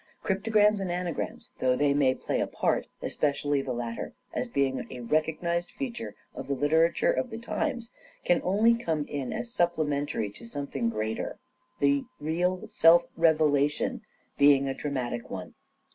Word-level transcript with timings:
Cryptograms 0.23 0.79
and 0.79 0.91
anagrams, 0.91 1.51
though 1.59 1.75
they 1.75 1.93
may 1.93 2.15
play 2.15 2.41
a 2.41 2.47
part, 2.47 2.87
especially 3.03 3.61
the 3.61 3.71
latter, 3.71 4.13
as 4.33 4.47
being 4.47 4.87
a 4.89 5.01
recognized 5.01 5.69
feature 5.69 6.15
of 6.33 6.47
the 6.47 6.55
literature 6.55 7.11
of 7.11 7.29
the 7.29 7.37
times, 7.37 7.91
can 8.25 8.41
only 8.43 8.73
come 8.73 9.05
in 9.05 9.31
as 9.31 9.53
supplementary 9.53 10.31
to 10.31 10.43
some 10.43 10.65
thing 10.65 10.89
greater: 10.89 11.37
the 11.77 12.03
real 12.19 12.67
self 12.67 13.03
revelation 13.15 14.01
being 14.39 14.67
a 14.67 14.73
dramatic 14.73 15.29
one. 15.29 15.53